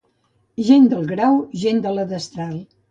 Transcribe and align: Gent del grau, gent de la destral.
Gent 0.69 0.89
del 0.95 1.05
grau, 1.13 1.39
gent 1.67 1.87
de 1.87 1.97
la 2.01 2.09
destral. 2.17 2.63